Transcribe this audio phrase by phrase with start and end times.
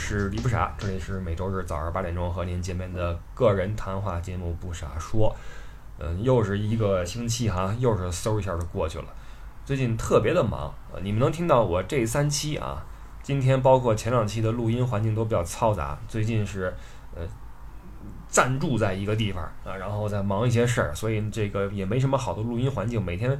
[0.00, 5.30] 是李不傻，这里是每周日早上八点钟和您见面的个人谈话节目《不傻说》。
[5.98, 9.04] 嗯，又是一个星期哈，又是嗖一下就过去了。
[9.64, 12.82] 最近特别的忙，呃，你们能听到我这三期啊，
[13.22, 15.96] 今天包括前两期的录音环境都比较嘈杂。
[16.08, 16.74] 最近是
[17.14, 17.22] 呃
[18.26, 23.30] 暂住在一个地方啊，然后在忙一些事儿，所以这个也没什么好的录音环境，每天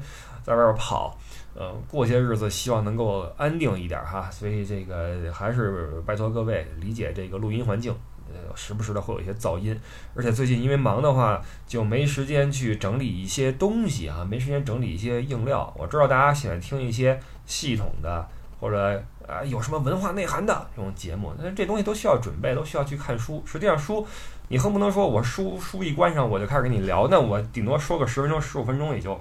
[0.44, 1.18] 在外边跑。
[1.60, 7.94] 呃，过些日子希望能够安定一点哈，所以这个还是拜托各位理解这个录音环境，
[8.28, 9.78] 呃，时不时的会有一些噪音，
[10.14, 15.70] 而且最近因为忙的话，就没时间去整理一些东西啊，没时间整理一些硬料。
[15.76, 18.26] 我知道大家喜欢听一些系统的
[18.58, 18.98] 或者
[19.28, 23.42] 啊有什么文化内涵的这种节目，那这东西都需要准备，都需要去看书。
[23.44, 24.06] 实际上书，
[24.48, 29.20] 你恨不能说我书书一关上我就开始跟你聊，那我顶多说个十分钟、十五分钟也就。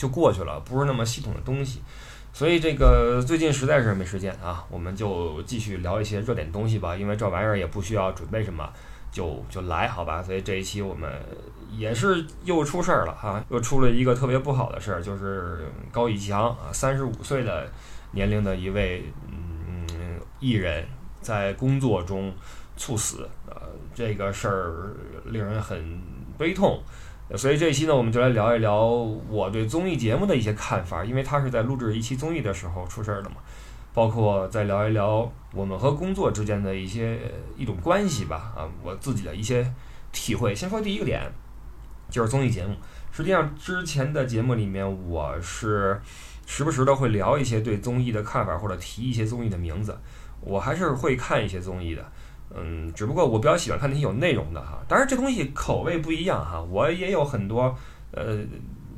[0.00, 1.82] 就过去了，不是那么系统的东西，
[2.32, 8.66] 所以这个最近实在是没时间啊，我们就继续聊一些热点东西吧，因为这玩意儿也不需要准备什么，
[9.12, 10.22] 就就来好吧。
[10.22, 11.12] 所以这一期我们
[11.70, 17.70] 也是又出事儿了哈，又出了一个特别不好的事儿，就是高以翔啊，三十五岁的
[18.12, 20.82] 年龄的一位嗯艺人，
[21.20, 22.32] 在工作中
[22.74, 23.54] 猝死，呃，
[23.94, 26.00] 这个事儿令人很
[26.38, 26.82] 悲痛。
[27.36, 28.84] 所以这一期呢，我们就来聊一聊
[29.28, 33.36] 我对综艺节目的一些看法，因为他是在录制一期综艺的时候出事儿的嘛。
[33.92, 37.18] 包括再聊一聊我们和工作之间的一些
[37.56, 39.68] 一种关系吧，啊，我自己的一些
[40.12, 40.54] 体会。
[40.54, 41.20] 先说第一个点，
[42.08, 42.72] 就是综艺节目。
[43.10, 46.00] 实际上之前的节目里面，我是
[46.46, 49.98] 时不时的会聊一些对综艺的看法，或者提一些综艺的名字。
[50.40, 52.12] 我还是会看一些综艺的。
[52.52, 56.60] 嗯，只不过我比较喜欢看那些有内容的哈，当然这东西口味不一样哈。
[56.60, 57.72] 我也有很多
[58.10, 58.38] 呃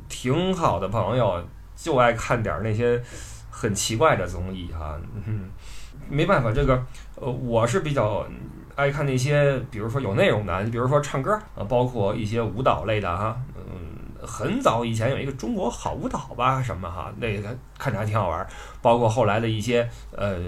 [0.08, 1.44] 挺好的朋友，
[1.76, 3.02] 就爱看点那些
[3.50, 4.98] 很奇怪的综艺哈。
[5.26, 5.50] 嗯，
[6.08, 6.82] 没办法，这个
[7.16, 8.26] 呃我是比较
[8.74, 13.36] 爱看那些，比如说有内容的，你比如说唱歌啊，包括一些舞蹈类的哈。
[13.54, 18.46] 嗯，很早以前有一个中国好舞蹈吧什么哈，那个看着还挺好玩。
[18.80, 20.38] 包括后来的一些呃。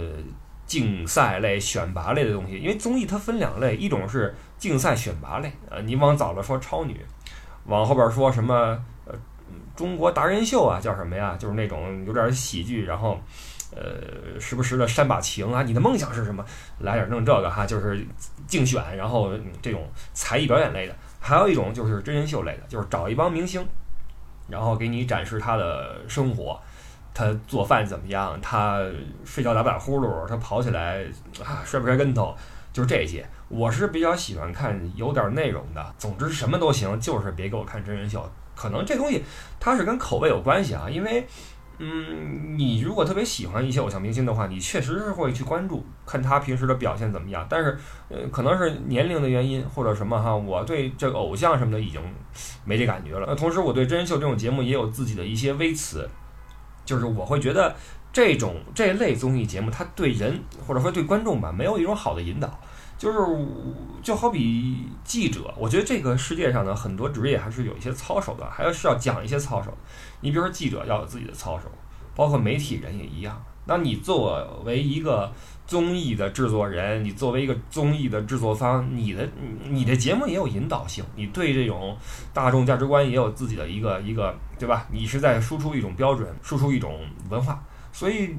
[0.67, 6.99] 竞赛类、选拔类的东西，因为综艺它分两类，一种是竞赛选拔类，呃，你往早了说超女，
[7.67, 9.15] 往后边说什么呃
[9.77, 11.37] 中国达人秀啊，叫什么呀？
[11.39, 13.21] 就是那种有点喜剧，然后
[13.77, 16.45] 呃时不时的煽把情啊，你的梦想是什么？
[16.79, 18.07] 来点弄这个哈，就是
[18.47, 23.67] 竞选，然后这种才艺表演类的，还有一种就是真人秀类的，就是找一帮明星，
[24.49, 26.59] 然后给你展示他的生活。
[27.15, 28.37] 他做饭怎么样？
[28.43, 28.83] 他
[29.25, 30.27] 睡觉打不打呼噜？
[30.27, 31.05] 他跑起来
[31.43, 32.35] 啊摔不摔跟头？
[32.73, 33.25] 就是这些。
[33.49, 35.95] 我是比较喜欢看有点内容的。
[35.97, 38.29] 总之什么都行，就是别给我看真人秀。
[38.57, 39.23] 可能这东西
[39.61, 40.91] 它是跟口味有关系啊。
[40.91, 41.25] 因为，
[41.79, 47.47] 嗯，你如果特别喜欢一些偶像明星的话，你确实是会去关注，看他平时的表现怎么样。
[47.49, 52.01] 但是，呃，可能是年龄的原因或者什么哈，我对这个偶像什么的已经
[52.65, 53.27] 没这感觉了。
[53.29, 56.09] 那同时，我对真人秀这种节目也有自己的一些微词。
[56.85, 57.75] 就是我会觉得
[58.13, 62.49] 这种这类综艺节目，它对人或者说对观众吧，没有一种好的引导。
[62.97, 63.19] 就是
[64.03, 69.77] 就好比记者，我觉得这个世界上呢，很多职业还是有一些操守的，还要需要讲一些操守。
[70.21, 71.65] 你比如说记者要有自己的操守，
[72.15, 73.43] 包括媒体人也一样。
[73.67, 75.31] 那你作为一个
[75.67, 79.27] 综艺的制作人，你作为一个综艺的制作方，你的
[79.69, 81.97] 你的节目也有引导性，你对这种
[82.35, 84.87] 大众价值观也有自己的一个一个，对吧？
[84.93, 88.37] 你是在输出一种标准，输出一种文化，所以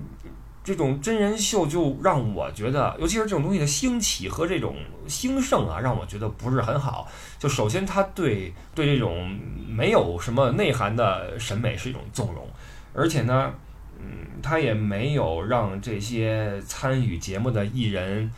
[0.63, 4.75] 这种真人秀就让我觉得，尤其是这种东西的兴起和这种
[5.07, 7.07] 兴盛啊，让我觉得不是很好。
[7.39, 9.35] 就首先，它对对这种
[9.67, 12.47] 没有什么内涵的审美是一种纵容，
[12.93, 13.51] 而且呢。
[14.05, 18.29] 嗯，他也没有让这些参与节目的艺人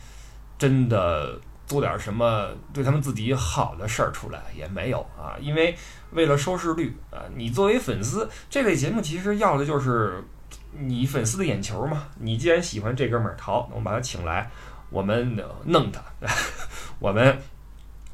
[0.56, 5.36] 真的做点什么对他们自己好的事儿出来，也没有啊。
[5.38, 5.76] 因为
[6.12, 10.24] 为了收视率啊，你作为粉丝，这类节目其实要的就是
[10.72, 12.04] 你粉丝的眼球嘛。
[12.18, 14.50] 你既然喜欢这哥们儿，好，我们把他请来，
[14.88, 15.36] 我们
[15.66, 16.00] 弄他，
[16.98, 17.38] 我们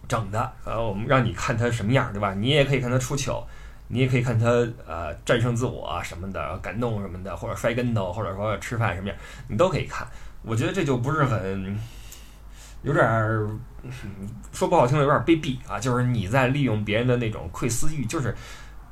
[0.08, 2.34] 整他，呃，我们让你看他什么样，对吧？
[2.34, 3.46] 你也可以看他出糗。
[3.94, 4.48] 你也可以看他
[4.88, 10.04] 呃战胜自我什么的感动什么的，或者摔跟头，或者说吃饭什么样，你都可以看。
[10.42, 11.78] 我觉得这就不是很
[12.82, 13.48] 有点儿
[14.52, 18.04] 说不好听的有点卑鄙啊，就是你在利用别人的那种窥私欲。
[18.04, 18.34] 就是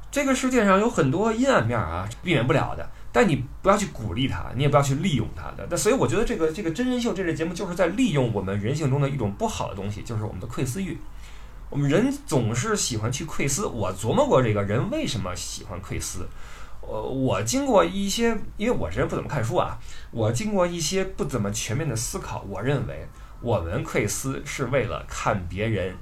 [0.09, 5.67] 这个世界上有很多阴暗面啊，避免不了的，但你不要去鼓励他，你也不要去利用他的。
[5.69, 10.97] 那所以我觉得这个这个真人秀这类节目就是在利用我们人性中的一种不好的东西，就是我们的窥私欲。
[11.73, 13.65] 我们人总是喜欢去窥私。
[13.65, 16.29] 我琢磨过这个人为什么喜欢窥私。
[16.83, 19.79] 呃，我经过一些，因为我这人不怎么看书啊，
[20.11, 23.09] 我经过一些不怎么全面的思考，我认为
[23.41, 25.97] 我们窥私是为了看别人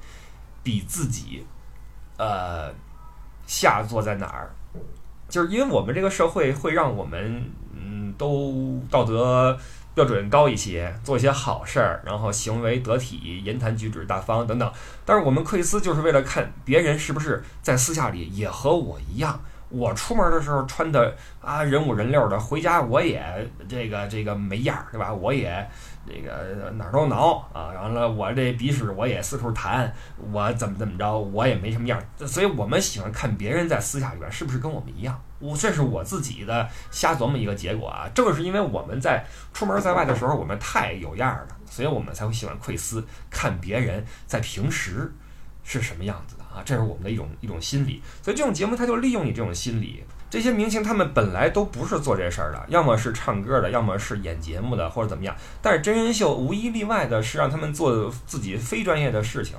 [0.64, 1.46] 比自己，
[2.18, 2.74] 呃，
[3.46, 4.50] 下作在哪儿，
[5.28, 9.56] 就是因为我们这个社会会让我们，嗯，都道德。
[9.94, 14.72] 标准高一些，做一些好事儿，然后行为得体，言谈举止大方等等。
[15.04, 19.40] 但是我们窥私就是为了看别人是不是在私下里也和我一样。
[19.68, 25.14] 我出门的时候穿的啊人五人六的，回家我也这个这个没样儿，对吧？
[25.14, 25.64] 我也
[26.04, 29.92] 这个哪儿都挠啊，完了我这鼻屎我也四处弹，
[30.32, 32.26] 我怎么怎么着，我也没什么样儿。
[32.26, 35.22] 所以我们喜欢看别人在私下里边是不是跟我们一样。
[35.40, 38.08] 我这是我自己的瞎琢磨一个结果啊。
[38.14, 45.12] 正是因为我们在出门在外的时候，我们太有样儿了，所以我们才会喜欢窥私，看别人在平时
[45.64, 46.44] 是什么样子的。
[46.44, 50.04] 啊，这是我们的一种一种心理，所以这种节目它就利用你这种心理。
[50.28, 55.34] 这些明星他们本来都不是做这事儿的，要么是唱歌的，要么是演节目的，或者怎么样。
[55.62, 59.56] 但是真人秀无一例外的是让他们做自己非专业的事情。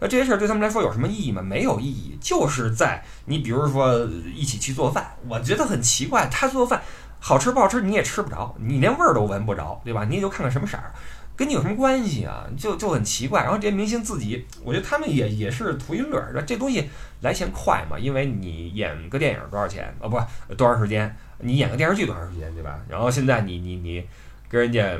[0.00, 1.40] 那这些事儿对他们来说有什么意义吗？
[1.40, 3.98] 没有意义，就是在你比如说
[4.34, 6.82] 一起去做饭，我觉得很奇怪，他做饭
[7.20, 10.04] 好吃不好吃你也吃不着，你连味儿都闻不着，对吧？
[10.04, 10.92] 你也就看看什么色儿。
[11.36, 12.46] 跟你有什么关系啊？
[12.56, 13.42] 就就很奇怪。
[13.42, 16.40] 然后这些明星自己，我觉得他们也也是图一乐儿。
[16.46, 16.88] 这东西
[17.22, 17.98] 来钱快嘛？
[17.98, 19.92] 因为你演个电影多少钱？
[19.98, 21.12] 哦，不，多长时间？
[21.38, 22.78] 你演个电视剧多长时间，对吧？
[22.88, 24.06] 然后现在你你你
[24.48, 24.96] 跟人家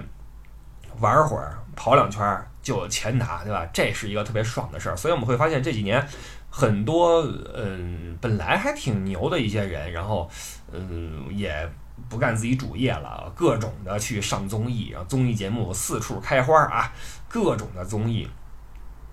[0.99, 2.21] 玩会儿，跑两圈
[2.65, 3.65] 就有钱拿，对吧？
[3.73, 4.97] 这是一个特别爽的事儿。
[4.97, 6.05] 所以我们会发现这几年
[6.51, 7.23] 很多
[7.55, 10.29] 嗯本来还挺牛的一些人，然后
[10.73, 11.71] 嗯也。
[12.09, 16.93] 不干自己主业了，各种的去上综艺，然后综艺节目四处开花啊，
[17.29, 18.29] 各种的综艺，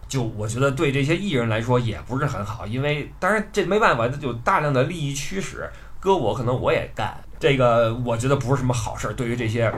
[0.07, 5.69] 就我觉得对这些艺人来说也不是很好，因为当然这没办法，这就大量的利益驱使，
[5.99, 9.13] 搁我可能我也干这个，我觉得不是什么好事儿。
[9.13, 9.71] 对于这些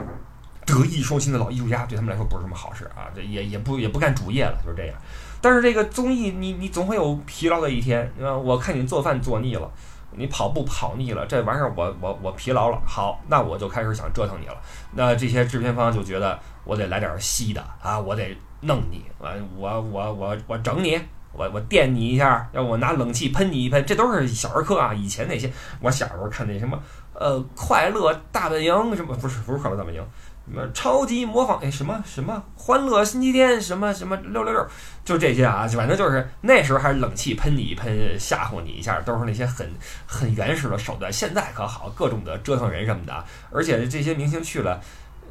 [0.66, 4.96] 德艺双馨的老艺术家，对他们来说不是什么好事啊，这也也不也不干主业了，就是这样。
[5.40, 9.70] 但是这个综艺，你你总会有疲劳的一天，啊，我看你做饭做腻了。
[10.16, 14.54] 你跑步跑腻了，这玩意儿我我我疲劳了，好，那我就开始想折腾你了。
[14.92, 20.96] 那这些制片方就觉得我得来点稀的啊，我得弄你，完我我我我整你，
[21.32, 24.94] 我我电你一下，让我拿冷气喷你一喷，这都是小儿科啊。
[24.94, 26.80] 以前那些我小时候看那什么
[27.14, 30.00] 呃快乐大本营什么不是不是快乐大本营。
[30.46, 31.58] 什么超级模仿？
[31.62, 33.58] 哎，什么什么欢乐星期天？
[33.58, 34.66] 什么什么六六六？
[35.02, 39.66] 就这些啊，反正就是那时候还是冷气喷你一喷，吓唬你一下，都是那些很
[40.06, 41.10] 很原始的手段。
[41.10, 43.24] 现在可好，各种的折腾人什么的。
[43.50, 44.78] 而且这些明星去了，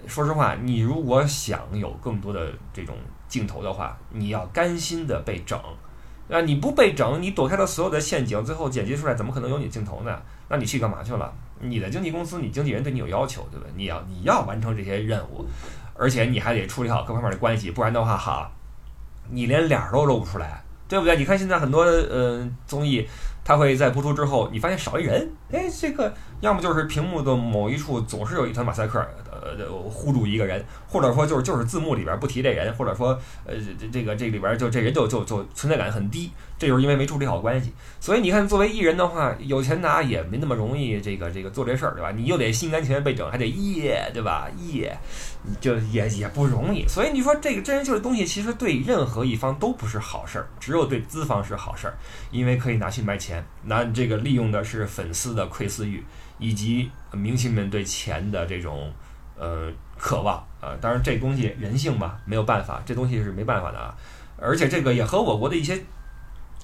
[0.07, 2.95] 说实话，你如果想有更多的这种
[3.27, 5.60] 镜头的话，你要甘心的被整。
[6.30, 10.19] 啊，你不被整，你躲开了所有的陷阱，最后剪辑出来怎么可能有你镜头呢？
[10.48, 11.31] 那你去干嘛去了？
[11.63, 13.65] 你的经纪公司，你经纪人对你有要求，对吧？
[13.75, 15.45] 你要你要完成这些任务，
[15.95, 18.51] 而且你还得处理好各方面的关系，不然的话，哈，
[19.30, 21.18] 你连脸都露不出来，对不对？
[21.18, 23.07] 你看现在很多呃综艺，
[23.44, 29.00] 它会在播出之后，你发现少一人，哎，这个要么就是屏幕的某一处总是有一团马赛克，
[29.44, 36.32] 呃，护住一个人，或者说就是就是字幕里边不提这人，或者说呃这这个这里边就这人就就就存在感很低。
[36.58, 42.12] 这就是因为没处理好关系，所以你看，作为艺人的话，有钱拿也没那么容易，这个这个做这事儿，对吧？
[42.12, 44.48] 你又得心甘情愿被整，还得耶，对吧？
[44.72, 44.98] 耶，
[45.60, 46.88] 就也也不容易。
[46.88, 51.98] 所以你说这个真人秀的东西，其实对任何一方都不是好事儿，只有对资方是好事儿，
[52.32, 56.01] 因为可以拿去卖钱，拿这个利用的是粉丝的窥私欲，
[56.38, 58.94] 以及明星们对钱的这种
[59.38, 60.75] 呃渴望啊。
[60.82, 63.96] 当然，这东西人性嘛，没有办法，这东西是没办法的啊。
[64.38, 65.82] 而且这个也和我国的一些。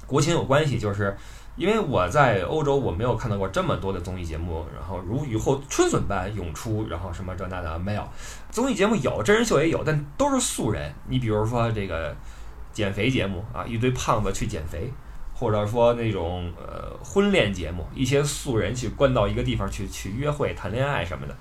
[0.08, 1.16] 国情有关系，就是
[1.56, 8.04] 因为我在欧洲，我没有看到过这么多的综艺节目，然后如雨后春笋般涌出，然后什么这那的没有。
[8.50, 10.92] 综艺节目有，真人秀也有，但都是素人。
[11.08, 12.16] 你比如说这个
[12.74, 14.92] 减肥节目啊，一堆胖子去减肥，
[15.36, 21.38] 或者说那种呃婚恋节目，一些素人去关到一个地方去去约会、谈恋爱什么的。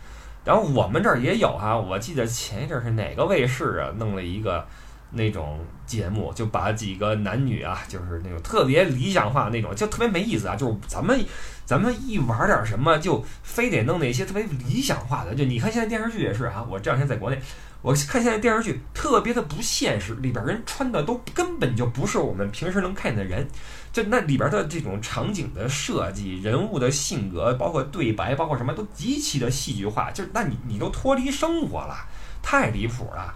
[0.48, 4.66] 然后我们这儿也有哈，我记得前一阵是哪个卫视啊弄了一个。
[5.10, 10.54] 那种节目就把几个男女啊，就是那种特别理想化那种，就特别没意思啊。
[10.54, 11.24] 就是咱们，
[11.64, 15.34] 咱们一玩点什么，就非得弄那些特别理想化的。
[15.34, 17.40] 就你看现在电视剧也是啊，我这两天在国内，
[17.80, 23.46] 我看现在电视剧特别的不现实，里边人穿的都根本就不是我们平时能看见的人。
[23.92, 30.10] 就那里边的这种场景的设计、人物的性格，包括对白，包括什么都极其的戏剧化。
[30.10, 31.96] 就是那你你都脱离生活了，
[32.42, 33.34] 太离谱了。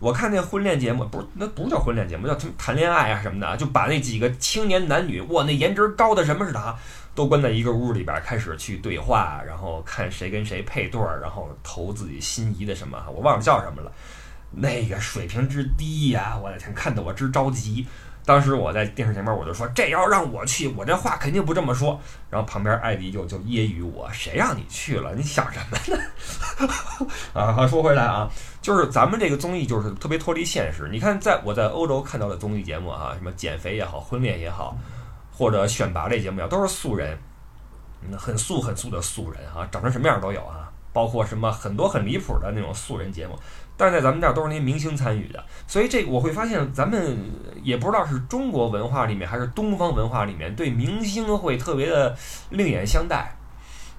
[0.00, 6.74] 我看那婚恋节目，不是那不叫婚恋节目，叫他们谈恋爱啊什么的，就把那几个青年男女，哇，那颜值高的什么似的啊，
[7.14, 13.92] 都关在一个屋里边开始去对话，然后看谁跟谁配对儿，然后投自己心仪的什么，我忘了叫什么了。
[14.52, 17.86] 那个水平之低呀，我的天，看得我直着急。
[18.24, 21.98] 当时我在电视前面，我就说：“这要让我去，我这话肯定不这么说。”
[22.30, 25.14] 然后旁边艾迪就就揶揄我：“谁让你去了？
[25.14, 26.02] 你想什么呢？”
[27.34, 28.30] 啊，说回来啊，
[28.62, 30.88] 就是咱们这个综艺就是特别脱离现实。
[30.92, 34.76] 你看，在我在欧洲看到的综艺节目啊，什么减肥也好，婚恋也好，
[35.32, 37.18] 或者选拔类节目也好，都是素人，
[38.16, 43.36] 很素很素的素人啊，长成什么样都有啊，包括什么很多很离谱的那种素人节目。
[43.80, 47.16] 但是在咱们这儿都是那些明星参与的，所以这我会发现，咱们
[47.62, 52.14] 也不知道是中国文化里面还是东方文化里面对明星会特别的
[52.50, 53.34] 另眼相待。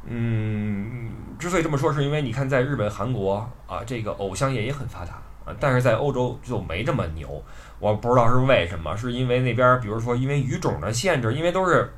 [0.06, 1.10] 嗯，
[1.40, 5.14] 之所以这么说，是因为你看，在日本、韩国啊，这个偶像业也很发达
[5.46, 7.44] 啊，但是在欧洲就没这么牛。
[7.80, 11.92] 我不知道是为什么，是因为那边，比如说因为语种的限制，因为都是。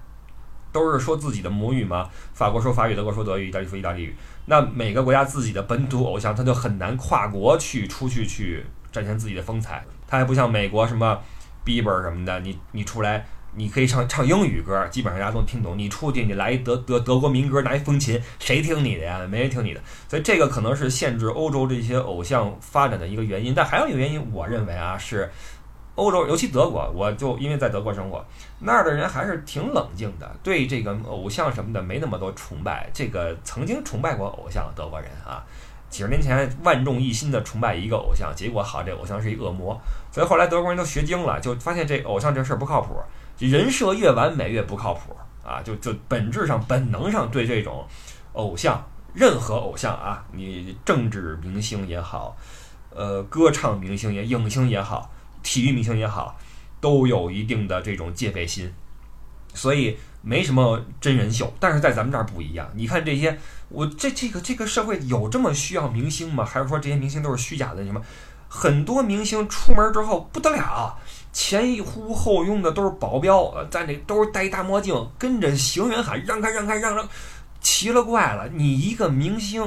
[0.73, 4.13] 都是说自己的母语嘛，法国说法语，德国说德语，意大利说意大利语。
[4.47, 9.85] 那每个国家自己的本土偶像，他就很难跨国去出去去展现自己的风采。
[10.07, 11.21] 他还不像美国什么
[11.63, 13.25] Bieber 什么的，你你出来
[13.55, 15.77] 你可以唱唱英语歌，基本上大家都能听懂。
[15.77, 19.25] 你出去你来一德德德国民歌，拿一风琴，谁听你的呀？
[19.29, 19.81] 没人听你的。
[20.09, 23.53] 所以这个可能是限制欧洲这些偶像发展的一个原因。
[23.53, 25.31] 但还有一个原因，我认为啊是。
[25.95, 28.25] 欧洲，尤其德国，我就因为在德国生活，
[28.59, 32.89] 那儿的人还是挺冷静的，对这个偶像什么的没那么多崇拜。
[32.91, 35.45] 这个曾经崇拜过偶像，德国人啊，
[35.91, 39.79] 几十年前万众一心的崇拜一个偶像，结果好，这偶像是一恶魔。
[40.11, 42.99] 所以后来德国人都学精了，就发现这偶像这事儿不靠谱，
[43.37, 45.61] 人设越完美越不靠谱啊！
[45.63, 47.85] 就就本质上、本能上对这种
[48.33, 48.83] 偶像，
[49.13, 52.35] 任何偶像啊，你政治明星也好，
[52.89, 55.11] 呃，歌唱明星也、影星也好。
[55.43, 56.39] 体育明星也好，
[56.81, 58.73] 都有一定的这种戒备心，
[59.53, 61.53] 所以没什么真人秀。
[61.59, 63.37] 但是在咱们这儿不一样，你看这些，
[63.69, 66.43] 我这这个这个社会有这么需要明星吗？
[66.45, 67.85] 还是说这些明星都是虚假的？
[67.85, 68.01] 什么
[68.47, 70.97] 很多明星出门之后不得了，
[71.31, 77.07] 前呼后拥的都是保镖，在那都是戴大墨镜，跟着行人喊让开让开让让，
[77.59, 78.47] 奇了怪了。
[78.53, 79.61] 你一个明星，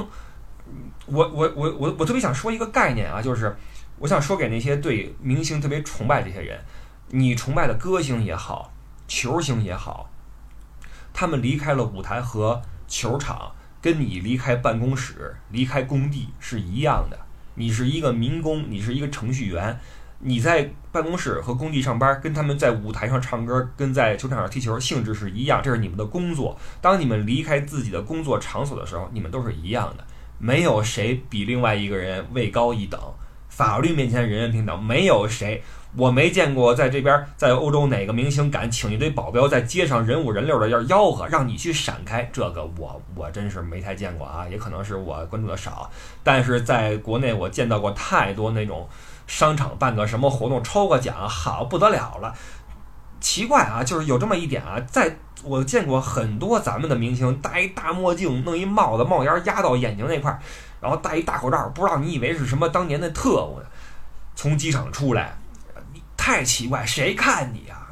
[1.05, 3.55] 我我我我我特别想说一个概念啊，就是。
[3.99, 6.59] 我想说给那些对明星特别崇拜这些人，
[7.09, 8.71] 你崇拜的歌星也好，
[9.07, 10.09] 球星也好，
[11.13, 13.51] 他们离开了舞台和球场，
[13.81, 17.17] 跟你离开办公室、离开工地是一样的。
[17.55, 19.79] 你是一个民工，你是一个程序员，
[20.19, 26.55] 你在办公室和工地上班，跟他们在舞台上唱歌、跟在球场上踢球性质是一样，这是你们的工作。
[26.81, 30.05] 当你们离开自己的工作场所的时候，你们都是一样的，
[30.37, 33.01] 没有谁比另外一个人位高一等。
[33.57, 35.63] 法律面前人人平等，没有谁，
[35.95, 45.89] 我没见过在这边在欧洲哪个明星敢请一堆保镖在街上人五人六的要吆喝，让你去闪开，这个我我真是没太见过啊，也可能是我关注的少，
[46.23, 48.87] 但是在国内我见到过太多那种
[49.25, 52.35] 商场办个什么活动抽个奖，好不得了了。
[53.19, 60.39] 奇怪啊，就是有这么一点啊，在我见过很多咱们的明星戴一大墨镜，弄一帽子帽檐压到眼睛那块儿。
[60.79, 63.65] 然后戴一大口罩，不知道你以为是什么当年的特务呢？
[64.35, 65.35] 从机场出来，
[65.93, 67.87] 你太奇怪，谁看你啊？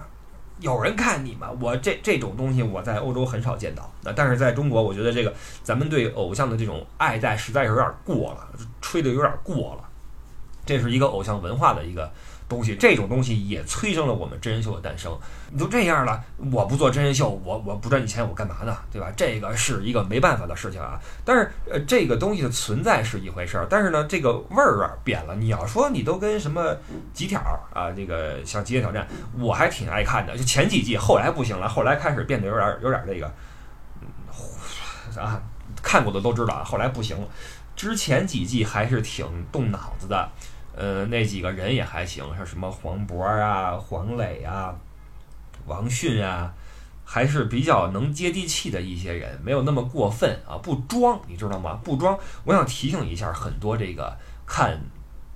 [0.59, 1.49] 有人看你吗？
[1.59, 8.47] 我这这种东西我在欧洲很少见到，那但是在中国，我觉得这个咱们对偶像的这种爱戴实在是有点过了，
[8.81, 9.83] 吹的有点过了。
[10.65, 12.11] 这是一个偶像文化的一个。
[12.47, 15.17] 东西这种东西也催生了我们真人秀的诞生。
[15.51, 18.77] 你都这样了，我不做真人秀，我我不赚你钱，我干嘛呢？
[18.91, 19.11] 对吧？
[19.15, 20.99] 这个是一个没办法的事情啊。
[21.23, 25.35] 但是呃，这个东西的存在是一回事儿，但是呢，这个味儿啊变了。
[25.35, 26.75] 你要说你都跟什么
[27.13, 27.39] 极挑
[27.73, 29.07] 啊，这个像极限挑战，
[29.39, 30.37] 我还挺爱看的。
[30.37, 33.25] 就前几季，后来不行了，后来开始变得有点有点这个，
[35.19, 35.41] 啊，
[35.81, 37.27] 看过的都知道，后来不行了。
[37.75, 40.29] 之前几季还是挺动脑子的。
[40.77, 44.75] 呃，那几个人也还行，像什么黄渤啊、黄磊啊、
[45.65, 46.53] 王迅啊，
[47.05, 51.79] 还是比较能接地气的一些人，没有那么过分啊，不装，你知道吗？
[51.83, 52.17] 不装。
[52.43, 54.77] 我想提醒一下很多这个看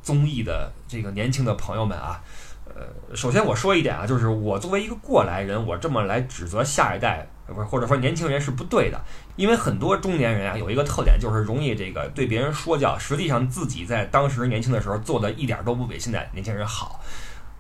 [0.02, 2.22] 综艺的这个年轻的朋友们啊。
[2.66, 9.02] 呃，首先我说一点啊，就是我作为一个过来人，我这么来指责下一代，不是或者说年轻人是不对的，
[9.36, 17.02] 因为很多中年人啊有一个特点，就是容易这个对别人说教，实际上自己在当时年轻的时候做的一点都不比现在年轻人好。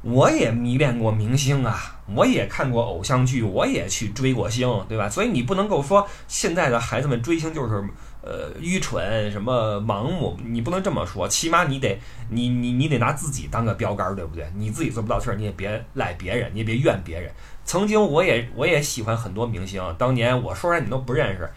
[0.01, 1.77] 我也迷恋过明星啊，
[2.15, 5.09] 我也看过偶像剧，我也去追过星，对吧？
[5.09, 7.83] 所以你不能够说现在的孩子们追星就是
[8.21, 11.27] 呃愚蠢、什么盲目，你不能这么说。
[11.27, 14.49] 起码你得你你你得拿自己当个标杆，对不对？
[14.55, 17.29] 你自己做不到事儿，你也别赖别人，你也别怨别人。
[17.69, 21.47] 曾经我也我也喜欢很多明星，当年我说出来你都不认识。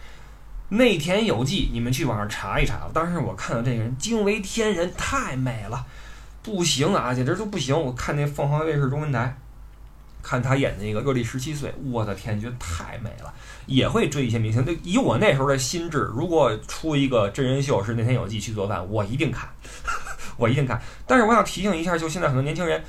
[0.69, 2.87] 内田有纪，你们去网上查一查。
[2.93, 5.83] 当时我看到这个人惊为天人，太美了，
[6.43, 7.75] 不行啊，简直都不行。
[7.75, 9.35] 我看那凤凰卫视中文台。
[10.21, 13.33] 看他演那个《热力十七岁》，我的天，觉得太美了。
[13.65, 14.63] 也会追一些明星。
[14.63, 19.49] 就以我那时候的心智，如果出一个真人秀是那天有纪去做饭，我一定看，
[20.37, 20.79] 我一定看。
[21.07, 22.81] 但是我想提醒一下，就现在很多年轻人，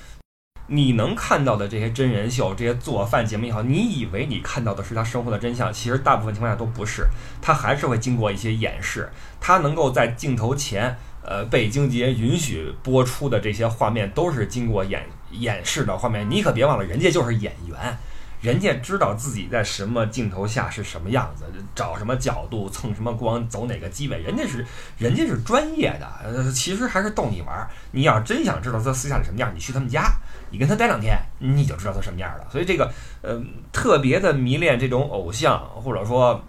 [0.67, 7.07] 你能看到的这些真人秀、这些做饭节目也好，你以为你看到的是他生活的真相，其实大部分情况下都不是。
[7.43, 15.05] 他还是会经过一些掩饰，他能够在镜头前，呃，被经纪人允许播出的这些画面，都是经过演。
[15.39, 17.99] 演示的画面，你可别忘了，人家就是演员，
[18.41, 21.45] 人家知道自己在什么镜头下是什么样子，
[21.75, 24.65] 找什么角度，蹭什么光，走哪个机位，人家是
[24.97, 26.09] 人家是专业的。
[26.23, 27.69] 呃，其实还是逗你玩儿。
[27.91, 30.09] 你要真想知道他私下里什么样，你去他们家，
[30.55, 32.47] 你跟他待两天，你就知道他什么样了。
[32.49, 32.89] 所以这个，
[33.23, 33.43] 呃，
[33.73, 36.41] 特别的迷恋这种偶像，或者说。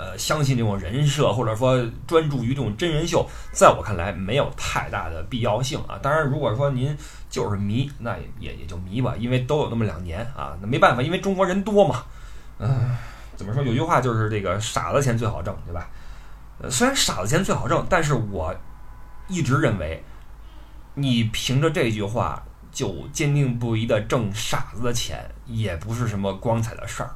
[0.00, 5.98] 呃，相信这种人设，或者说专注于这种真人秀，在我看来没有太大的必要性啊。
[6.00, 6.96] 当然，如果说您
[7.28, 12.04] 就是迷，那也也也就迷吧，因为都有那么两年啊，那没办法，因为中国人多嘛。
[12.60, 12.96] 嗯，
[13.34, 13.60] 怎么说？
[13.60, 15.90] 有句话就是这个傻子钱最好挣，对吧？
[16.62, 18.54] 呃，虽然傻子钱最好挣，但是我
[19.26, 20.04] 一直认为，
[20.94, 22.40] 你凭着这句话
[22.72, 27.10] 就坚定不移的挣傻子的钱，也不是什么光彩的事儿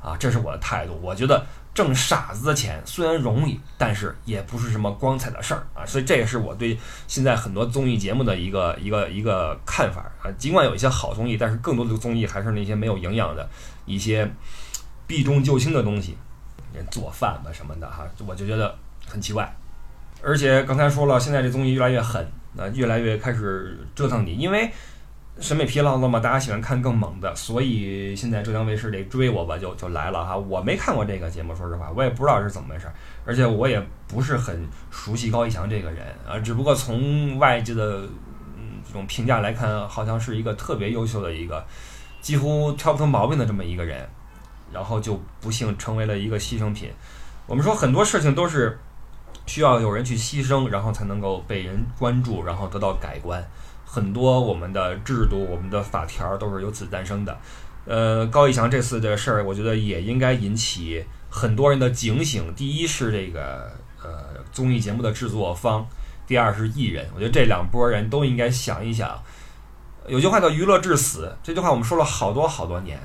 [0.00, 0.16] 啊。
[0.18, 1.44] 这是我的态度，我觉得。
[1.74, 6.76] 挣傻子的钱虽然容易，但是也不是什么光彩的事儿啊，所以这也是我对
[7.06, 10.26] 现在很多综艺节目的一个一个一个看法啊。
[10.36, 13.48] 尽管有一些好综艺，但是更多的综艺还是那些没有营养的
[13.86, 14.28] 一些
[15.06, 16.18] 避重就轻的东西，
[16.90, 18.76] 做饭吧什么的哈，我就觉得
[19.06, 19.48] 很奇怪。
[20.20, 22.26] 而且刚才说了，现在这综艺越来越狠，
[22.58, 24.70] 呃，越来越开始折腾你，因为。
[25.40, 26.18] 审美疲劳了嘛？
[26.18, 30.36] 大家喜欢看更猛的，所以现在浙江卫视得追我吧，就就来了哈。
[30.36, 32.88] 我没看过这个节目，说实话，我也不知道是怎么回事，
[33.24, 36.40] 而且我也不是很熟悉高以翔这个人啊。
[36.40, 38.00] 只不过从外界的
[38.56, 41.64] 嗯这种评价来看，好像是一个特别优秀的一个，
[42.20, 44.08] 几乎挑不出毛病的这么一个人，
[44.72, 46.90] 然后就不幸成为了一个牺牲品。
[47.46, 48.76] 我们说很多事情都是
[49.48, 53.42] 需要有人去牺牲，然后才能够被人关注，然后得到改观。
[53.84, 57.36] 很多我们的制度、我们的法条都是由此诞生的。
[57.86, 62.54] 呃，高以翔这次的事儿，我觉得也应该引起很多人的警醒。
[62.54, 65.86] 第一是这个呃综艺节目的制作方，
[66.26, 67.08] 第二是艺人。
[67.14, 69.18] 我觉得这两拨人都应该想一想。
[70.06, 72.98] 有句话叫“娱乐至死”，这句话我们说了好多好多年，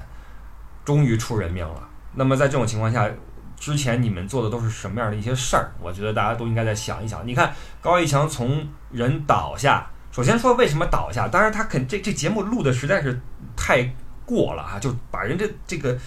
[0.83, 1.89] 终于出人命了。
[2.15, 3.09] 那么在这种情况下，
[3.63, 5.71] 之前你们做的都是什么样的一些事儿？
[5.81, 7.25] 我觉得大家都应该再想一想。
[7.25, 9.89] 你看高以翔从人倒下。
[10.11, 13.17] 首先说为什么倒下，当然他肯这这节目录的实在是
[13.55, 13.89] 太
[14.25, 15.97] 过了哈，就把人这这个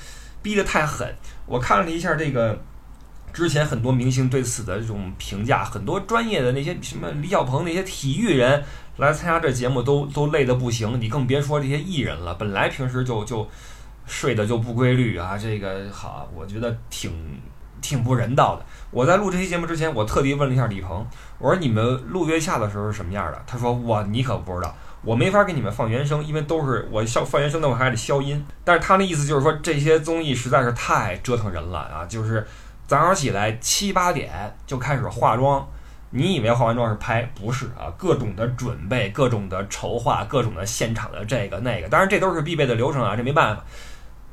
[0.42, 1.10] 逼得太狠。
[1.46, 2.62] 我看了一下这个
[3.32, 8.62] 之前很多明星对此的这种评价，很多专业的那些什么李小鹏那些体育人
[8.98, 12.34] 来参加这节目都都累得不行，你更别说这些艺人了。
[12.34, 13.48] 本来平时就就
[14.06, 17.12] 睡得就不规律啊，这个好，我觉得挺。
[17.82, 18.64] 挺不人道的。
[18.90, 21.06] 我在录这期节目之前，我特地问了一下李鹏，
[21.38, 23.40] 我说你们录月下的时候是什么样的？
[23.46, 28.44] 他说哇，你可不知道，我没法给你们放原声，因为都是我消放原声的，我还得消音。
[28.64, 32.04] 但是他那意思就是说，这些综艺实在是太折腾人了啊！
[32.06, 32.44] 就是
[32.88, 35.64] 早上起来七八点就开始化妆，
[36.10, 37.22] 你以为化完妆是拍？
[37.38, 43.62] 不是啊，各种的准备，各种的筹划，各种的现场的这个那个，当然这都是必备的流程啊，这没办法。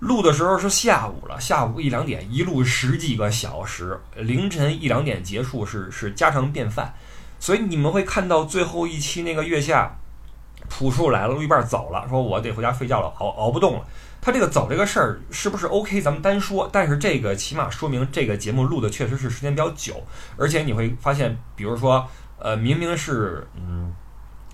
[0.04, 6.94] 录的时候是下午了，下午一两点，一录十几个小时，凌晨一两点结束是是家常便饭，
[7.40, 9.98] 所以你们会看到最后一期那个月下，
[10.68, 13.86] 朴树来了，录一半走了，说我得回家睡觉了，熬熬不动了。
[14.20, 16.02] 他这个走这个事儿是不是 OK？
[16.02, 20.04] 咱们单说，但是这个起码说明这个节目录的确实是时间比较久，
[20.36, 22.06] 而且你会发现，比如说，
[22.38, 23.94] 呃，明明是嗯。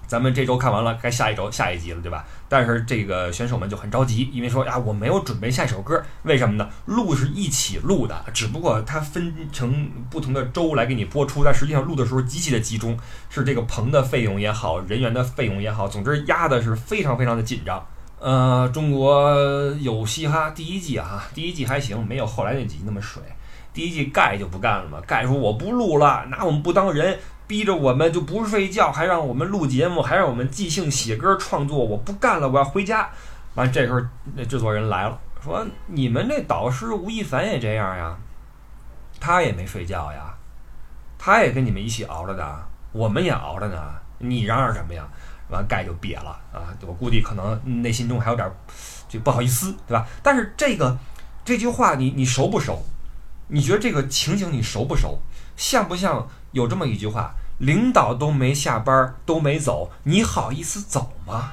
[0.07, 2.25] 咱们这周看完了，该下一周下一集了，对吧？
[2.49, 6.67] 但是这个选手们就很着急，因为说呀，我没有准备下一首歌，为什么呢？
[6.87, 12.97] 录是一起录的，只不过它分成不同的周来给你播出，但实际上录的时候极其的集中，
[13.29, 17.85] 是这个棚的费用也好，人员的费用也好，总之压的是非常非常的紧张。
[18.19, 19.31] 呃，中国
[19.79, 23.21] 有嘻哈第一季啊，第一季还行，没有后来那几集那么水。
[23.73, 27.19] 第一季盖就不干了嘛，盖说我不录了，拿我们不当人。
[27.49, 31.83] 逼着我们就不睡觉，还让我们录节目，还让我们即兴写歌创作。
[31.83, 33.09] 我不干了，我要回家。
[33.55, 33.99] 完，这时候
[34.35, 38.15] 那制作人来了，说：“你们那导师吴亦凡也这样呀？
[39.19, 40.31] 他也没睡觉呀？
[41.17, 45.07] 他也跟你们一起熬着的，我们也熬着呢，你嚷嚷什么呀？
[45.49, 46.69] 完盖就瘪了啊！
[46.85, 48.47] 我估计可能内心中还有点
[49.07, 50.05] 就不好意思，对吧？
[50.21, 50.95] 但是这个
[51.43, 52.85] 这句话你你熟不熟？
[53.49, 55.19] 你觉得这个情景你熟不熟？
[55.57, 57.33] 像不像有这么一句话？
[57.57, 61.51] 领导都没下班都没走，你好意思走吗？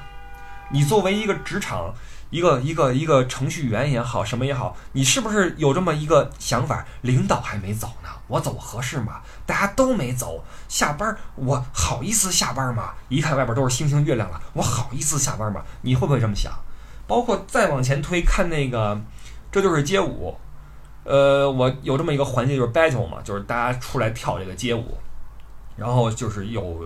[0.71, 1.93] 你作为一个职场
[2.29, 6.85] 一个一个一个程序员也好，什么也好，你是不是有这么一个想法？
[7.01, 9.21] 领导还没走呢，我走合适吗？
[9.45, 12.93] 大家都没走，下班我好意思下班吗？
[13.09, 15.61] 一看外边都是星星月亮了，我好意思下班吗？
[15.81, 16.53] 你会不会这么想？
[17.07, 19.01] 包括再往前推，看那个，
[19.51, 20.37] 这就是街舞。
[21.07, 24.97] 呃，我有这么一个环节，就是 battle 嘛，就是大家出来跳这个街舞，
[25.77, 26.81] 然后就是有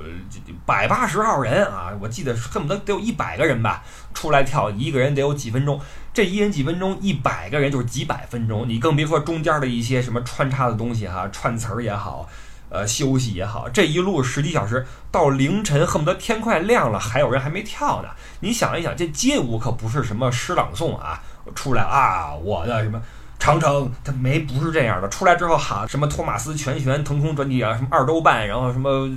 [0.64, 5.82] 百八十号人啊，我记得恨不得得有一百个人吧，出来跳，一个人得有几分钟，
[6.14, 12.30] 这一人几分钟，一百个人就是几百分钟，你更别说中间的一些什么穿插的东西哈，串词儿也好，
[12.70, 18.10] 呃，休息也好，这一路十几小时到凌晨，恨不得天快亮了，还有人还没跳呢。
[18.42, 21.24] 你想一想，这街舞可不是什么诗朗诵啊，
[21.56, 23.02] 出来啊，我的什么。
[23.42, 25.10] 长城，他没不是这样的。
[25.10, 29.10] 出来之后喊什么托马斯全旋、腾空转体啊，什么二周半，然后什么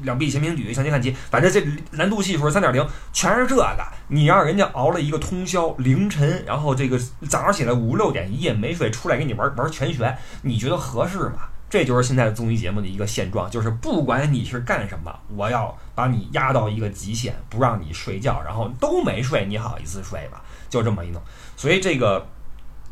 [0.00, 1.62] 两臂前平举、向前看齐，反正这
[1.98, 3.76] 难度系数三点零，全是这个。
[4.08, 11.42] 你让人家熬了一个通宵，凌晨，然后这个早上起来五六点一夜没睡，出来给你玩玩全旋，你觉得合适吗？
[11.68, 20.38] 这就是现在的综艺节目的一个现状，就是不管你是干什么，我要把你压到一个极限，不让你睡觉，然后都没睡，你好意思睡吗？
[20.70, 21.20] 就这么一弄，
[21.54, 22.26] 所以这个。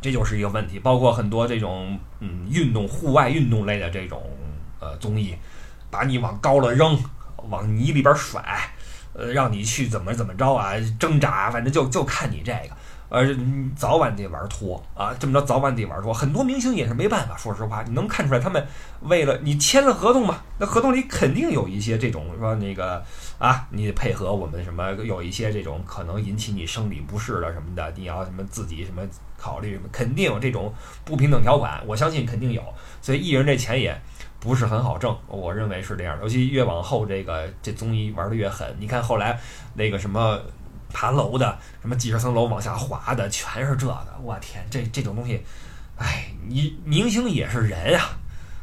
[0.00, 4.22] 这就是一个问题，包括很多这种嗯运动、户外运动类的这种
[4.80, 5.34] 呃综艺，
[5.90, 6.98] 把你往高了扔，
[7.48, 8.42] 往泥里边甩，
[9.12, 12.76] 呃，让你去怎么怎么着啊，挣扎，反正就就看你这个。
[13.10, 13.26] 呃，
[13.76, 16.14] 早晚得玩脱啊，这么着早晚得玩脱。
[16.14, 18.64] 很多明星也是没办法，说实话，你能看出来他们
[19.02, 23.04] 为了你签了合同嘛，那合同里肯定有一些这种说那个
[23.38, 29.02] 啊，你得配合我们什么，有一些这种可能引起你生理不适的什么的，你要什么自己什么
[29.36, 30.72] 考虑什么，肯定有这种
[31.04, 32.62] 不平等条款，我相信肯定有。
[33.02, 34.00] 所以艺人这钱也
[34.38, 36.16] 不是很好挣，我认为是这样。
[36.22, 39.36] 尤其越往后这个这综艺玩的越狠，你看后来
[39.74, 40.40] 那个什么。
[40.92, 43.96] 爬楼的，什么几十层楼往下滑的，全是这个。
[44.22, 45.42] 我天，这这种东西，
[45.96, 48.18] 哎，你明星也是人啊，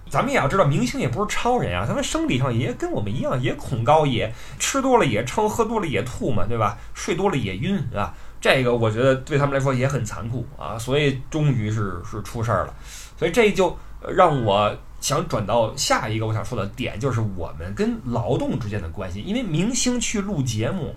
[0.09, 6.77] 咱们也要知道，明星也不是超人啊，他们生理上也跟我们一样，也恐高，也吃多了也撑，喝多了也吐嘛，对吧？
[6.93, 8.13] 睡多了也晕，啊？
[8.39, 12.73] 这个我觉得对他们来说也很残酷啊，所以终于是是出事儿了。
[13.17, 13.75] 所以这就
[14.07, 20.95] 让我想转到下一个我想说的点，就是我们跟劳动之间的关系，因为明星去录节目。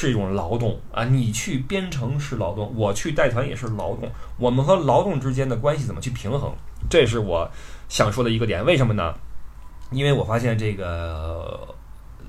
[0.00, 1.02] 是一种劳动啊！
[1.02, 4.08] 你去编程是劳动，我去带团也是劳动。
[4.36, 6.54] 我们和劳动之间的关系怎么去平衡？
[6.88, 7.50] 这是我
[7.88, 8.64] 想说的一个点。
[8.64, 9.12] 为什么呢？
[9.90, 11.74] 因为我发现这个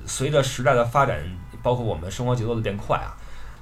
[0.07, 1.19] 随着时代的发展，
[1.61, 3.13] 包括我们生活节奏的变快啊，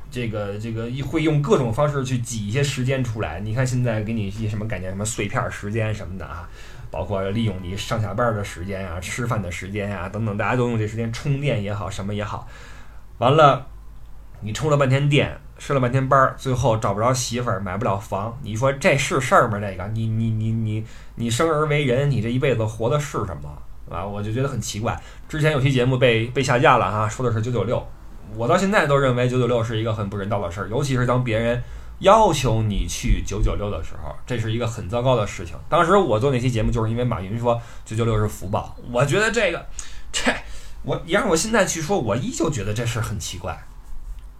[0.09, 3.41] 这个这个会用各种方式去挤一些时间出来。
[3.41, 6.47] 你看现在给你一些什么概念，什么碎片时间什么的啊，
[6.89, 12.47] 包括利用你上下班的时间啊、吃饭的时间呀等等，大家都用这时间充电也好，什么也好，
[13.17, 13.67] 完了。
[14.41, 19.59] 你充了半天电，上了半天班，最后找不着媳妇儿，买不了房，你说这是事儿吗？
[19.59, 23.49] 这个，你你你你你生而为人，你这一辈子活的是什么
[23.89, 24.05] 啊？
[24.05, 24.99] 我就觉得很奇怪。
[25.27, 27.83] 之前有期节目被被下架了哈，说的是九九六，
[28.35, 31.63] 我到现在都认为九九六是一个很不人道的事儿，尤其是当别人
[31.99, 35.55] 要求你去九九六的时候，这是一个很糟糕的事情。
[35.67, 39.65] 当时我做那期节目，就是因为马云说九九六是福报，我觉得这个，
[40.11, 40.31] 这
[40.83, 43.65] 我你让我现在去说，我依旧觉得这事很奇怪。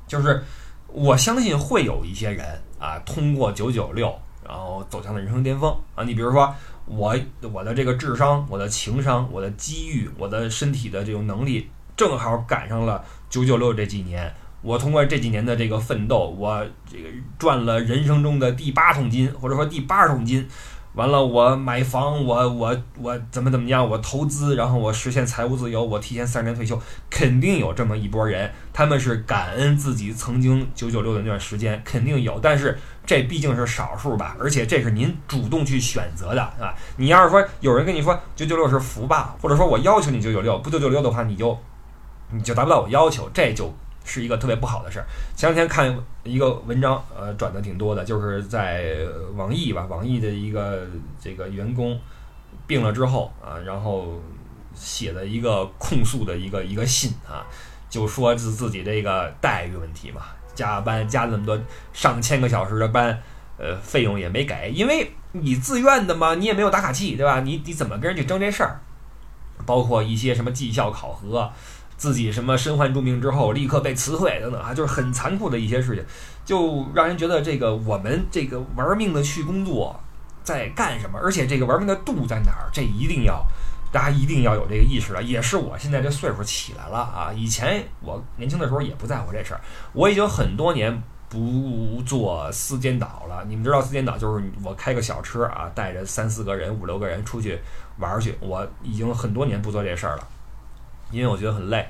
[0.08, 0.42] 就是
[0.88, 2.46] 我相信会有一些人
[2.80, 4.18] 啊，通过九九六，
[4.48, 6.04] 然后走向了人生巅峰啊。
[6.04, 7.16] 你比如说我，
[7.52, 14.34] 我的这个智商、我的情商、我的机遇、我的身体的这种能力，正好赶上了九九六这几年。
[14.62, 20.48] 我通过这几年的这个奋斗，我这个赚了人生中的第八桶金，或者说第八十桶金。
[20.98, 23.88] 完了，我买房，我我我怎么怎么样？
[23.88, 32.40] 我投资，然后我实现财务自由，我提前三年退休，肯定有这么一波人，他们是感恩自己曾经九九六的那段时间，肯定有。
[32.40, 36.74] 但是这毕竟是少数吧，而且这是您主动去选择的，是吧？
[36.96, 41.56] 你要是说有人跟你说九九六是福吧，或者说我要求你九九六，不九九六的话，你就
[42.32, 43.72] 你就达不到我要求，这就。
[44.08, 45.06] 是一个特别不好的事儿。
[45.36, 48.96] 前两天看一个文章，呃，转的挺多的，就是在
[49.36, 50.88] 网易吧，网易的一个
[51.22, 52.00] 这个员工
[52.66, 54.20] 病了之后啊，然后
[54.74, 57.46] 写的一个控诉的一个一个信啊，
[57.90, 60.22] 就说自自己这个待遇问题嘛，
[60.56, 61.60] 加班加那么多
[61.92, 63.22] 上千个小时的班，
[63.58, 67.42] 呃，费用也没给，因为你自愿的嘛，你也没有打卡器，对吧？
[67.42, 68.80] 你你怎么跟人去争这事儿？
[69.66, 71.52] 包括一些什么绩效考核，
[71.98, 76.06] 自己什么身患重病之后立刻被辞退等等啊，就是很残酷的一些事情，
[76.46, 80.00] 就让人觉得这个我们这个玩命的去工作
[80.44, 83.46] 在干什么，而且这个玩命的度在哪儿，这一定要
[83.92, 85.22] 大家一定要有这个意识了。
[85.22, 89.62] 也是我现在这岁数起来了啊，以前我年轻的时候也不在乎这事儿，
[89.94, 91.02] 我已经很多年。
[91.30, 97.60] 不做私间导了，你们知道私间导就是我开个小车啊，带着三四个人、五六个人出去
[97.98, 98.34] 玩去。
[98.40, 100.26] 我已经很多年不做这事儿了，
[101.12, 101.88] 因为我觉得很累，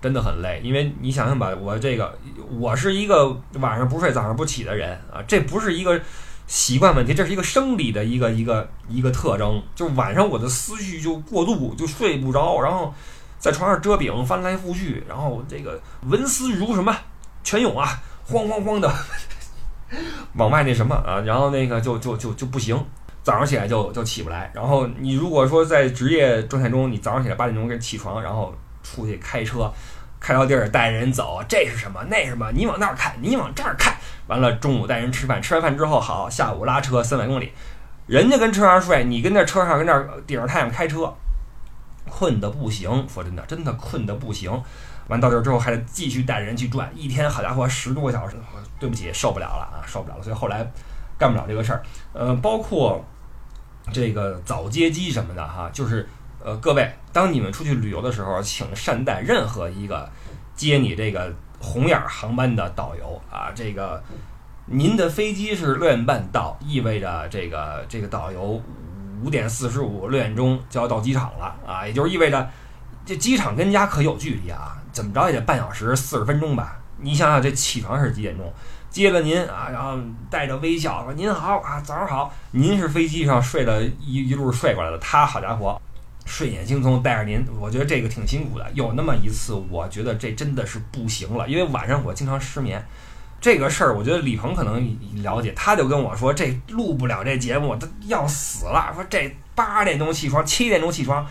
[0.00, 0.60] 真的很累。
[0.62, 2.18] 因为你想想吧，我这个
[2.58, 3.28] 我是一个
[3.60, 6.00] 晚上不睡、早上不起的人啊，这不是一个
[6.46, 9.62] 习惯问题，这是一个生理的一个一个一个特征。
[9.74, 12.94] 就晚上我的思绪就过度，就睡不着，然后
[13.38, 16.96] 在床上遮饼翻来覆去，然后这个文思如什么
[17.42, 18.02] 泉涌啊。
[18.28, 18.92] 慌慌慌的
[20.34, 22.76] 往外那什么啊，然后那个就就就就不行，
[23.26, 24.48] 早上起来就就起不来。
[24.54, 29.68] 然后你如果说在职业状态中，你早上起来八点钟给起床，然后出去开车，
[30.20, 32.00] 开到地儿带人走，这是什么？
[32.04, 32.52] 那什么？
[32.52, 33.96] 你往那儿看，你往这儿看。
[34.28, 37.50] 完了，中午带人吃饭，吃完饭之后好，下午拉车三百公里，
[38.06, 41.12] 人家跟车上睡，你跟那车上跟那顶着太阳开车，
[42.08, 43.08] 困的不行。
[43.12, 44.62] 说真的，真的困的不行。
[45.08, 48.36] 完到这儿之后还得继续带人去转，一天好家伙十多个小时，
[48.78, 50.64] 对不起受不了了啊，受不了了，所以后来
[51.18, 51.82] 干不了这个事儿。
[52.12, 53.04] 呃，包括
[53.92, 56.08] 这个早接机什么的哈，就是
[56.44, 60.08] 呃各位，当你们出去旅游的时候，请善待任何一个
[60.54, 63.50] 接你这个红眼航班的导游啊。
[63.54, 64.02] 这个
[64.66, 68.60] 您的飞机是六点半到，意味着这个这个导游
[69.22, 72.50] 五点四十五六点钟就要到机场了啊，也就是意味着
[73.04, 74.76] 这机场跟家可有距离啊。
[74.92, 76.78] 怎么着也得半小时四十分钟吧？
[76.98, 78.50] 你想想这起床是几点钟？
[78.96, 79.98] 接了您啊，然后
[80.30, 85.78] 带着微笑说：“您好啊，早上好。”您是飞机上睡了一一路睡过来的，他好家伙，
[86.24, 88.66] 睡眼惺忪带着您，我觉得这个挺辛苦的。
[88.72, 92.82] 有那么一次，我觉得这真的是不行了，因为晚上我经常失眠。
[93.38, 94.82] 这个事儿，我觉得李鹏可能
[95.22, 101.26] 了解，他就跟我说：“这录不了这节目，他要死了。”说这八点钟起床，七点钟起床。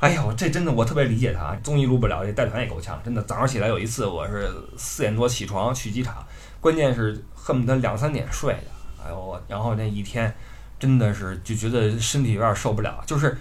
[0.00, 1.56] 哎呦，这真的我特别理解他！
[1.62, 3.00] 综艺录不了，这带团也够呛。
[3.04, 6.16] 真的，早上起来有一次，我是四点多起床去机场，
[6.60, 9.04] 关键是恨不得两三点睡的。
[9.04, 10.34] 哎呦我，然后那一天
[10.78, 13.02] 真的是就觉得身体有点受不了。
[13.06, 13.36] 就是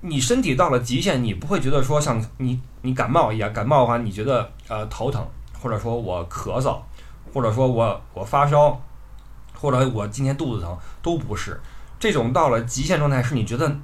[0.00, 5.26] 你身体到了极限，你不会觉得说像你你感冒一样，感冒的话你觉得呃头疼，
[5.60, 6.78] 或者说我咳嗽，
[7.32, 8.80] 或者说我我发烧，
[9.54, 11.60] 或者我今天肚子疼，都不是
[11.98, 13.76] 这种到了极限状态，是你觉得。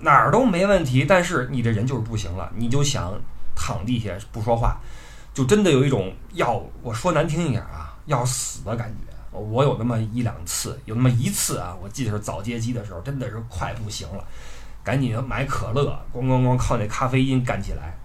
[0.00, 3.14] 哪儿都没问题，但是你这人就是不行了，你就想
[3.54, 4.78] 躺地下不说话，
[5.34, 9.12] 就真的有一种要我说难听一点啊，要死的感觉。
[9.36, 14.24] 我有那么一两次，有那么一次啊，我记得是早接机的时候，真的是快不行了，
[14.84, 17.98] 赶紧买可乐，咣咣咣靠那咖啡因干起来，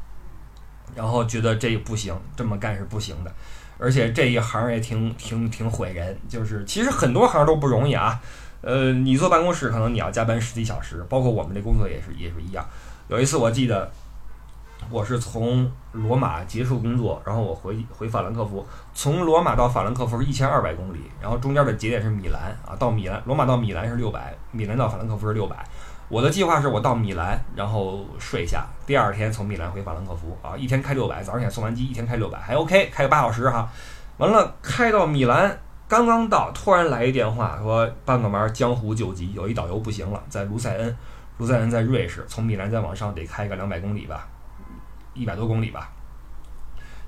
[0.96, 3.32] 然后觉得这不行，这么干是不行的，
[3.78, 8.20] 而且这一行也挺挺挺毁人，就是其实很多行都不容易啊。
[8.62, 12.68] 呃，你坐办公室可能你要加班十几小时，包括我们这工作也是也是一样。
[13.08, 13.92] 有一次我记得，
[14.90, 25.64] 我是从罗马结束工作，然后我回回法兰克福，从罗马到法兰克福是一千二百公里，然后中间的节点是米兰啊，到米兰，罗马到米兰是六百，米兰到法兰克福是六百。
[26.08, 33.70] 我的计划是我到米兰，然后睡下，第二天从米兰回法兰克福啊，一天开六百，早上起来送完机，一天开六百还 OK，开个八小时哈，
[34.18, 35.60] 完了开到米兰。
[35.88, 40.96] 刚刚到，突然来一电话，说帮个忙，江湖救急，有一导游不行了，在卢塞恩，
[41.40, 44.28] 卢塞恩在瑞士，从米兰再往上得开个两百公里吧，
[45.20, 45.92] 一百多公里吧，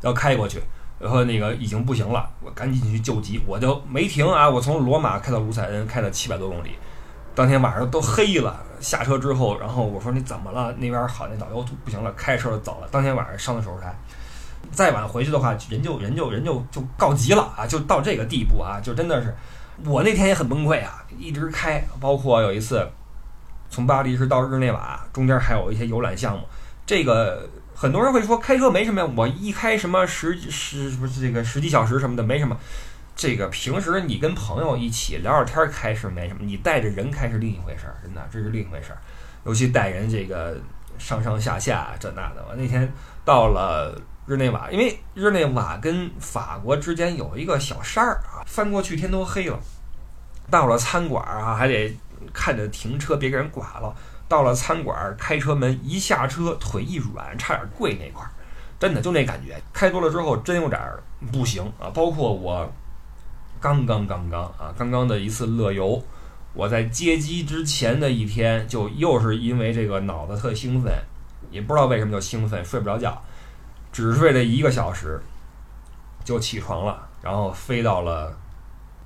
[0.02, 0.62] 要开过去，
[1.00, 6.72] 然后那个已经不行了，我赶紧去救急，我就没停啊，我从罗马开到卢塞恩，开了七百多公里，
[7.34, 10.72] 当天晚上都黑了，下车之后，然后我说你怎么了？
[10.78, 13.96] 那边好，那导游不行了，开车走了，当天晚上上的手术台。
[14.72, 17.66] 再晚回去的话，人就人就人就就告急了啊！
[17.66, 18.80] 就到这个地步啊！
[18.82, 19.36] 就真的是，
[19.84, 21.04] 我那天也很崩溃啊！
[21.18, 22.88] 一直开，包括有一次
[23.70, 26.48] 从巴黎是到日内瓦，中间还有一些游览项目。
[26.86, 27.50] 这个
[27.82, 32.56] 很多人会说开车没什么呀，我一开什么十十不是这个十几小时什么的没什么。
[33.16, 39.00] 这个平时你跟朋友一起聊聊天开是没什么，你带着人开是另一回事儿，真的这是另一回事儿。
[39.46, 40.56] 尤其带人这个
[41.00, 42.88] 上上下下这那的，我那天
[43.26, 44.00] 到了。
[44.28, 49.60] 日内瓦，因为日内瓦跟法国之间有一个小山儿啊，翻过去天都黑了。
[50.52, 51.98] 到了餐馆啊，还得
[52.32, 53.94] 看着停车别给人剐了。
[54.32, 58.32] 到了餐馆，开车门一下车，腿一软，差点跪那块儿，
[58.80, 59.62] 真的就那感觉。
[59.74, 60.80] 开多了之后，真有点
[61.34, 61.92] 不行啊。
[61.94, 62.72] 包括我
[63.60, 66.02] 刚刚刚刚啊，刚刚的一次乐游，
[66.54, 70.94] 我在接机之前的一天，就又是因为这个脑子特兴奋。
[71.50, 73.22] 也不知道为什么就兴奋，睡不着觉，
[73.92, 75.22] 只睡了一个小时
[76.24, 78.34] 就起床了，然后飞到了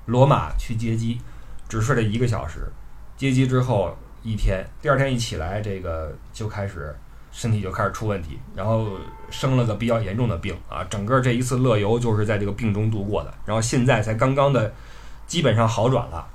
[0.04, 1.20] 罗马去接机，
[1.68, 2.70] 只睡了一个小时，
[3.16, 6.92] 接机之后一天，第二天一起来，这个就开始
[7.30, 8.88] 身体就开始出问题，然后
[9.30, 14.74] 生了个比较严重的病啊，整个这一次乐游就是在这个病中度过的，然后现在才刚刚的
[15.28, 16.26] 基本上好转了。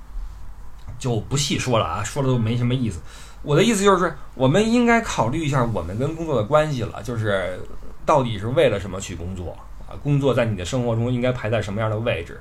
[0.98, 3.02] 就不细说了啊，说了都没什么意思。
[3.42, 7.60] 我的意思就是，我们应该考虑一下我们跟工作的关系了，就是
[8.06, 9.98] 到底是为了什么去工作啊？
[10.04, 12.40] 工作在你的生活中应该排在什么样的位置？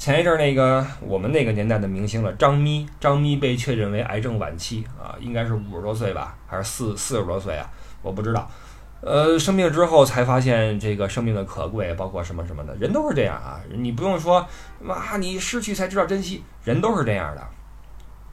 [0.00, 7.70] 前一阵那个我们那个年代的明星了，张咪，张咪被确诊为癌症晚期啊，应该是五十多岁吧，还是四四十多岁啊？
[8.00, 8.50] 我不知道。
[9.02, 14.46] 呃，生病之后才发现这个生命的可贵，包括什么什么的，人都是这样啊，你不用说，
[14.80, 17.46] 妈，你失去才知道珍惜，人都是这样的。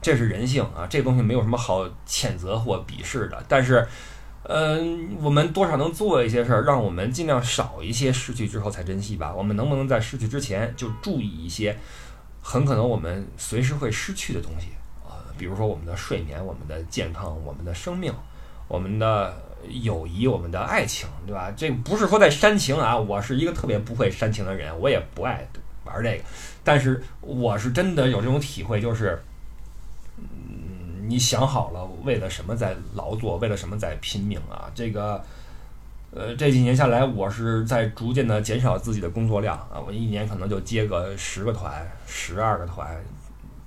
[0.00, 3.44] 这是人性啊，这东西没有什么好谴责或鄙视的。
[3.46, 3.86] 但是，
[4.44, 9.34] 嗯，我们多少能做一些事儿，让我们尽量少一些失去之后才珍惜吧。
[9.36, 11.76] 我们能不能在失去之前就注意一些，
[12.40, 14.68] 很可能我们随时会失去的东西
[15.06, 15.20] 啊？
[15.36, 18.10] 比如说我们的睡眠、我们的健康、我们的生命、
[18.68, 19.36] 我们的
[19.82, 21.52] 友谊、我们的爱情，对吧？
[21.54, 25.46] 这不是说在煽情啊，我是一个特别不会煽情的人，我也不爱
[25.84, 26.24] 玩这个。
[26.64, 29.22] 但是我是真的有这种体会，就是。
[31.08, 34.70] 你想好了为了什么在劳作，为了什么在拼命啊？
[34.74, 35.24] 这个，
[36.10, 39.80] 呃，这几年下来，我是在逐渐的减少自己的工作量啊。
[39.84, 42.94] 我一年可能就接个十个团、十二个团，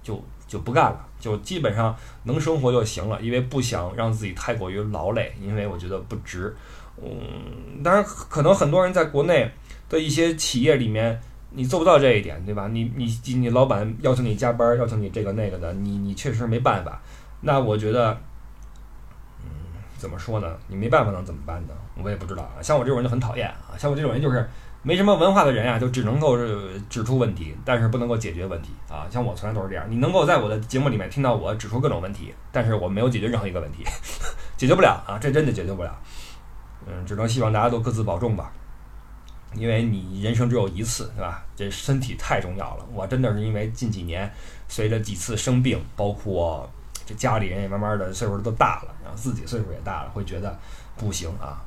[0.04, 6.56] 就就不干了，就基本上能生活就行了，因为不想让自己太过于劳累，因为我觉得不值。
[7.02, 9.50] 嗯，当然，可能很多人在国内
[9.90, 11.20] 的一些企业里面，
[11.52, 12.68] 你做不到这一点，对吧？
[12.68, 17.02] 你你你老板要求你加班，要求你这个那个的，你你确实没办法。
[17.42, 18.18] 那我觉得，
[19.44, 19.50] 嗯，
[19.98, 20.58] 怎么说呢？
[20.68, 21.74] 你没办法能怎么办呢？
[22.04, 22.62] 我也不知道啊。
[22.62, 23.78] 像我这种人就很讨厌啊。
[23.78, 24.48] 像我这种人就是
[24.84, 26.38] 没什么文化的人呀，就只能够
[26.90, 29.06] 指出问题，但是不能够解决问题啊。
[29.12, 29.86] 像我从来都是这样。
[29.90, 33.84] 你能够在我的节目里面听到我指出各种问题，但是我没有解决任何一个问题，
[34.58, 35.96] 解决不了啊，这真的解决不了。
[36.88, 38.52] 嗯，只能希望大家都各自保重吧，
[39.56, 41.44] 因为你人生只有一次，对吧？
[41.56, 42.86] 这身体太重要了。
[42.94, 44.32] 我真的是因为近几年
[44.68, 46.70] 随着几次生病，包括。
[47.06, 50.58] 这家里人也慢慢的岁数都大了，然后自己岁数也大了，会觉得
[50.98, 51.62] 不行啊，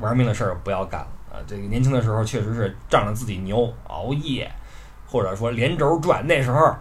[0.00, 1.40] 玩命的事儿不要干了啊。
[1.46, 4.50] 这个年轻的时候确实是仗着自己牛，熬夜，
[5.06, 6.26] 或者说连轴转。
[6.26, 6.74] 那时候，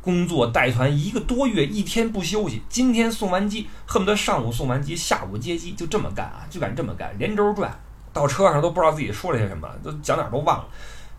[0.00, 2.62] 工作带团一个多月，一天不休息。
[2.68, 7.70] 今天送完机，恨不得上午送完机，下午接机，就这么干啊，就敢这么干，连轴转。
[8.12, 10.68] 到车上都不知道自己说了些什么，都讲哪儿都忘了。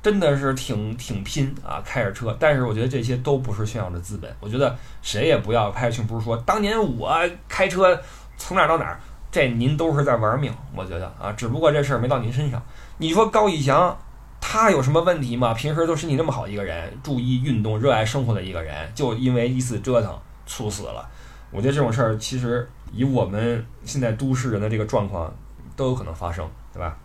[0.02, 4.36] 真的是挺挺拼啊，开着车，但是我觉得这些都不是炫耀的资本。
[4.40, 7.16] 我觉得谁也不要拍着胸脯说当年我
[7.48, 8.02] 开车
[8.38, 9.00] 从哪儿到哪儿，
[9.32, 10.52] 这您都是在玩命。
[10.76, 12.62] 我觉得啊，只不过这事儿没到您身上。
[12.98, 13.96] 你说高以翔
[14.40, 15.54] 他有什么问题吗？
[15.54, 21.08] 平时都身体那么好一个人，注意运动、热爱生活的一个人，就因为一次折腾猝死了。
[21.52, 25.32] 我觉得这种事儿其实以我们现在都市人的这个状况
[25.76, 26.98] 都有可能发生，对吧？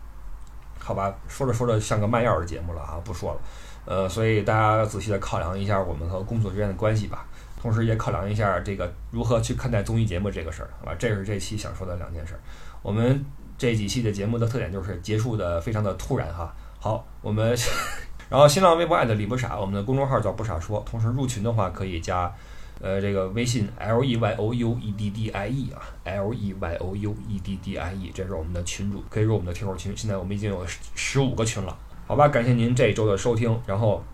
[0.87, 3.41] 好吧，说着说着像个卖药的节目了啊，不说了，
[3.87, 7.27] 呃，所以大家仔细的考量一下我们和工作之间的关系吧，
[7.61, 12.39] 同时也考量一下这个如何去看待综艺节目这个事儿，好吧，这是这期想说的两件事。
[12.83, 13.25] 我们
[13.59, 16.55] 这几期的节目的特点就是结束的非常的突然哈。
[16.79, 17.53] 好，我们
[18.31, 22.33] 然后新浪微博艾特李不傻，我们的公众号叫不傻说，同时入群的话可以加。
[22.81, 27.17] 呃，这个微信 L E Y O U E D D I E 啊，L E Y O U
[27.27, 29.97] E D D I E，这是我们的群主，可以入我们的听友群。
[29.97, 32.29] 现在我们已经有十五个群了，好吧？
[32.29, 34.05] 感谢您这一周的收听，然后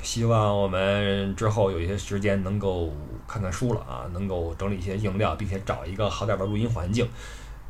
[0.00, 2.92] 希望我们之后有一些时间能够
[3.26, 7.04] 看看书了啊，能够整理一些硬料，并且找一个好点的录音环境。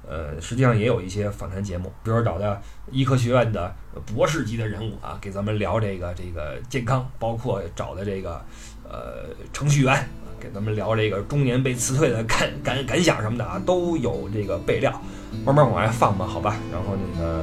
[0.09, 3.75] 呃，实际上也有一些访谈节目，比如说找的医科学院的
[4.15, 8.41] 博士级的人物啊，给咱们聊这个这个健康，包括找的这个
[8.89, 10.09] 呃程序员。
[10.41, 14.93] 给咱们聊这个中年被辞退的感感感想什么的啊，都有这个备料，
[15.45, 16.57] 慢慢往外放吧，好吧。
[16.71, 17.43] 然后那个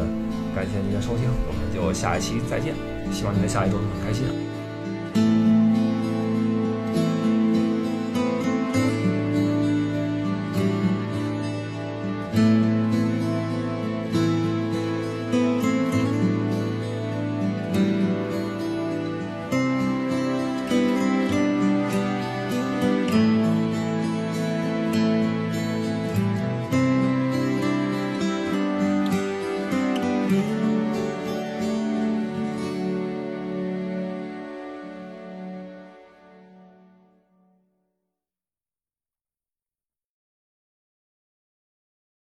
[0.55, 2.73] 感谢您的收听，我们就下一期再见，
[3.11, 5.54] 希望您的下一周都很开心。